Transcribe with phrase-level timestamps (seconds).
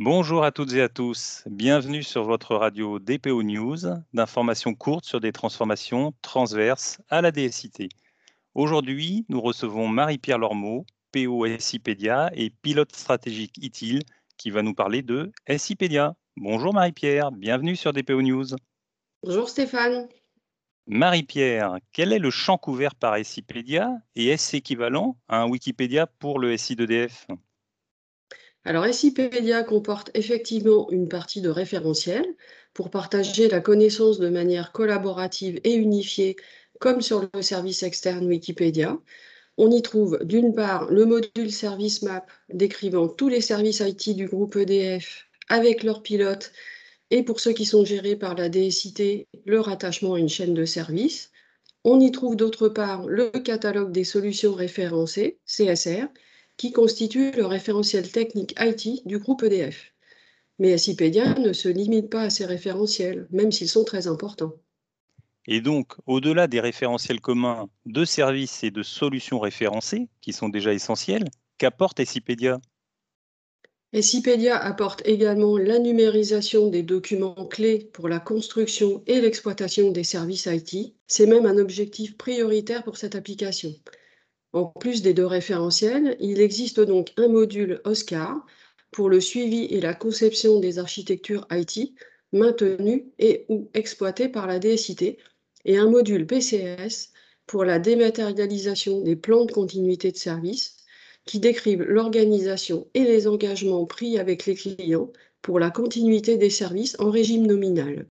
[0.00, 3.78] Bonjour à toutes et à tous, bienvenue sur votre radio DPO News,
[4.12, 7.88] d'informations courtes sur des transformations transverses à la DSIT.
[8.54, 14.04] Aujourd'hui, nous recevons Marie-Pierre Lormeau, PO SIPédia et pilote stratégique ITIL,
[14.36, 16.14] qui va nous parler de SIPédia.
[16.36, 18.46] Bonjour Marie-Pierre, bienvenue sur DPO News.
[19.24, 20.06] Bonjour Stéphane.
[20.86, 26.38] Marie-Pierre, quel est le champ couvert par SIPédia et est-ce équivalent à un Wikipédia pour
[26.38, 27.26] le SI2DF
[28.68, 32.22] alors, SIPédia comporte effectivement une partie de référentiel
[32.74, 36.36] pour partager la connaissance de manière collaborative et unifiée,
[36.78, 38.98] comme sur le service externe Wikipédia.
[39.56, 44.26] On y trouve d'une part le module Service Map décrivant tous les services IT du
[44.26, 46.52] groupe EDF avec leurs pilotes
[47.10, 50.66] et pour ceux qui sont gérés par la DSIT, le rattachement à une chaîne de
[50.66, 51.30] services.
[51.84, 56.08] On y trouve d'autre part le catalogue des solutions référencées, CSR,
[56.58, 59.94] qui constitue le référentiel technique IT du groupe EDF.
[60.58, 64.52] Mais SIPédia ne se limite pas à ces référentiels, même s'ils sont très importants.
[65.46, 70.74] Et donc, au-delà des référentiels communs de services et de solutions référencées, qui sont déjà
[70.74, 71.24] essentiels,
[71.56, 72.60] qu'apporte SIPédia
[73.98, 80.46] SIPédia apporte également la numérisation des documents clés pour la construction et l'exploitation des services
[80.46, 80.94] IT.
[81.06, 83.74] C'est même un objectif prioritaire pour cette application.
[84.52, 88.44] En plus des deux référentiels, il existe donc un module OSCAR
[88.90, 91.92] pour le suivi et la conception des architectures IT
[92.32, 95.18] maintenues et ou exploitées par la DSIT
[95.64, 97.12] et un module PCS
[97.46, 100.76] pour la dématérialisation des plans de continuité de service
[101.24, 106.96] qui décrivent l'organisation et les engagements pris avec les clients pour la continuité des services
[106.98, 108.06] en régime nominal.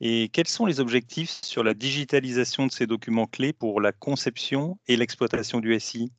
[0.00, 4.78] Et quels sont les objectifs sur la digitalisation de ces documents clés pour la conception
[4.86, 6.12] et l'exploitation du SI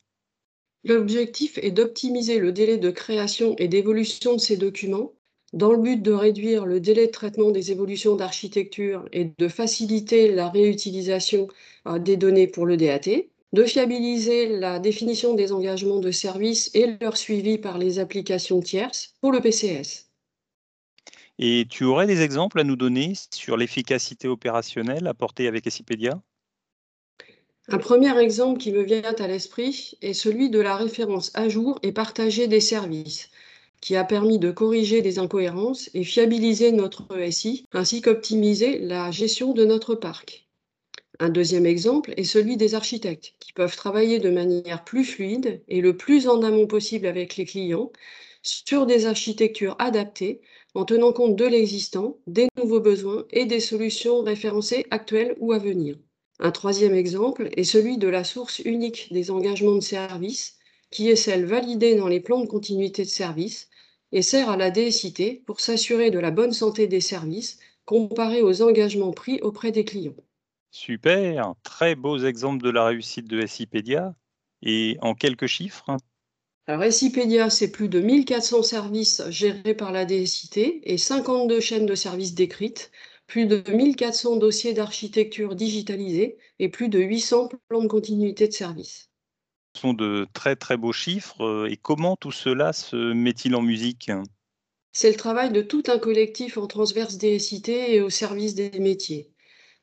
[0.83, 5.13] L'objectif est d'optimiser le délai de création et d'évolution de ces documents
[5.53, 10.31] dans le but de réduire le délai de traitement des évolutions d'architecture et de faciliter
[10.31, 11.47] la réutilisation
[11.87, 13.09] euh, des données pour le DAT,
[13.51, 19.15] de fiabiliser la définition des engagements de service et leur suivi par les applications tierces
[19.21, 20.08] pour le PCS.
[21.41, 26.21] Et tu aurais des exemples à nous donner sur l'efficacité opérationnelle apportée avec Essipedia
[27.69, 31.79] Un premier exemple qui me vient à l'esprit est celui de la référence à jour
[31.81, 33.29] et partagée des services,
[33.79, 39.53] qui a permis de corriger des incohérences et fiabiliser notre SI, ainsi qu'optimiser la gestion
[39.53, 40.45] de notre parc.
[41.19, 45.79] Un deuxième exemple est celui des architectes, qui peuvent travailler de manière plus fluide et
[45.79, 47.93] le plus en amont possible avec les clients
[48.41, 50.41] sur des architectures adaptées
[50.75, 55.57] en tenant compte de l'existant, des nouveaux besoins et des solutions référencées actuelles ou à
[55.57, 55.97] venir.
[56.39, 60.57] Un troisième exemple est celui de la source unique des engagements de service,
[60.89, 63.69] qui est celle validée dans les plans de continuité de service
[64.11, 68.61] et sert à la DSIT pour s'assurer de la bonne santé des services comparé aux
[68.61, 70.15] engagements pris auprès des clients.
[70.71, 74.13] Super, très beaux exemples de la réussite de SIPédia.
[74.61, 75.97] Et en quelques chiffres,
[76.69, 82.35] alors, c'est plus de 1400 services gérés par la DSIT et 52 chaînes de services
[82.35, 82.91] décrites,
[83.25, 89.09] plus de 1400 dossiers d'architecture digitalisés et plus de 800 plans de continuité de service.
[89.73, 91.67] Ce sont de très très beaux chiffres.
[91.67, 94.11] Et comment tout cela se met-il en musique?
[94.91, 99.31] C'est le travail de tout un collectif en transverse DSIT et au service des métiers.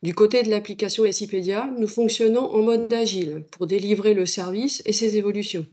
[0.04, 4.92] Du côté de l'application SIPédia, nous fonctionnons en mode agile pour délivrer le service et
[4.92, 5.66] ses évolutions.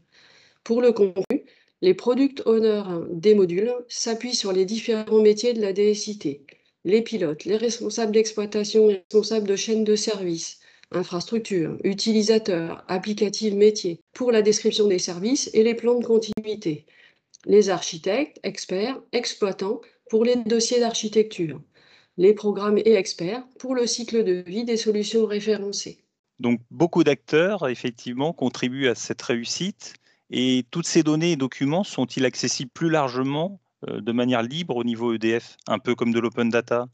[0.63, 1.45] Pour le contenu,
[1.81, 6.41] les product owners des modules s'appuient sur les différents métiers de la DSIT,
[6.85, 10.59] les pilotes, les responsables d'exploitation, les responsables de chaîne de services,
[10.91, 16.85] infrastructures, utilisateurs, applicatifs métiers, pour la description des services et les plans de continuité,
[17.45, 21.61] les architectes, experts, exploitants pour les dossiers d'architecture,
[22.17, 26.03] les programmes et experts pour le cycle de vie des solutions référencées.
[26.39, 29.95] Donc beaucoup d'acteurs, effectivement, contribuent à cette réussite.
[30.35, 34.83] Et toutes ces données et documents sont-ils accessibles plus largement, euh, de manière libre au
[34.83, 36.87] niveau EDF, un peu comme de l'open data?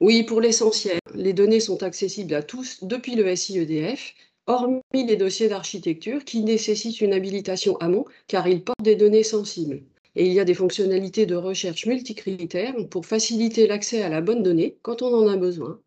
[0.00, 0.98] Oui, pour l'essentiel.
[1.14, 4.12] Les données sont accessibles à tous depuis le SI EDF,
[4.46, 9.80] hormis les dossiers d'architecture qui nécessitent une habilitation amont car ils portent des données sensibles.
[10.14, 14.42] Et il y a des fonctionnalités de recherche multicritères pour faciliter l'accès à la bonne
[14.42, 15.80] donnée quand on en a besoin.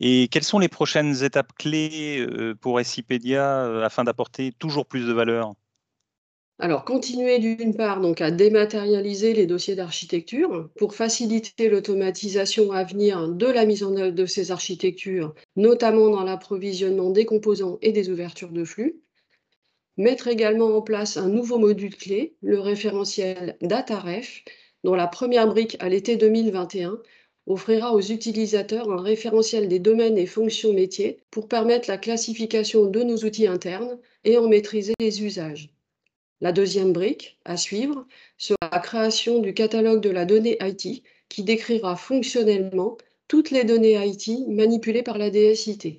[0.00, 5.06] Et quelles sont les prochaines étapes clés euh, pour SIPédia euh, afin d'apporter toujours plus
[5.06, 5.54] de valeur?
[6.60, 13.28] Alors, continuer d'une part donc à dématérialiser les dossiers d'architecture pour faciliter l'automatisation à venir
[13.28, 18.10] de la mise en œuvre de ces architectures, notamment dans l'approvisionnement des composants et des
[18.10, 19.00] ouvertures de flux.
[19.98, 24.42] Mettre également en place un nouveau module clé, le référentiel DataRef,
[24.82, 26.98] dont la première brique à l'été 2021
[27.46, 33.04] offrira aux utilisateurs un référentiel des domaines et fonctions métiers pour permettre la classification de
[33.04, 35.70] nos outils internes et en maîtriser les usages.
[36.40, 38.06] La deuxième brique à suivre
[38.36, 42.96] sera la création du catalogue de la donnée IT qui décrira fonctionnellement
[43.26, 45.98] toutes les données IT manipulées par la DSIT.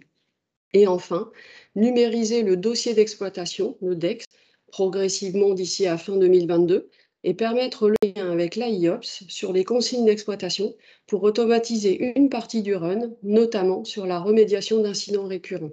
[0.74, 1.32] Et enfin,
[1.76, 4.26] numériser le dossier d'exploitation, le DEX,
[4.68, 6.90] progressivement d'ici à fin 2022,
[7.24, 10.74] et permettre le lien avec l'AIOPS sur les consignes d'exploitation
[11.06, 15.72] pour automatiser une partie du run, notamment sur la remédiation d'incidents récurrents.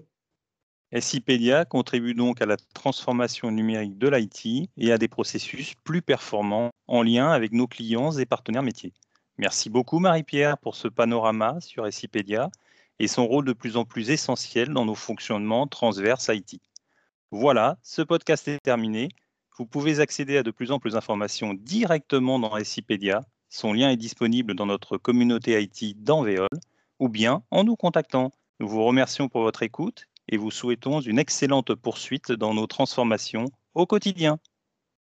[1.01, 6.71] SIPedia contribue donc à la transformation numérique de l'IT et à des processus plus performants
[6.87, 8.93] en lien avec nos clients et partenaires métiers.
[9.39, 12.51] Merci beaucoup Marie-Pierre pour ce panorama sur SIPedia
[12.99, 16.61] et son rôle de plus en plus essentiel dans nos fonctionnements transverses IT.
[17.31, 19.09] Voilà, ce podcast est terminé.
[19.59, 23.25] Vous pouvez accéder à de plus en plus d'informations directement dans SIPedia.
[23.49, 26.49] Son lien est disponible dans notre communauté IT dans Veol
[26.99, 28.33] ou bien en nous contactant.
[28.61, 33.46] Nous vous remercions pour votre écoute et vous souhaitons une excellente poursuite dans nos transformations
[33.75, 34.38] au quotidien.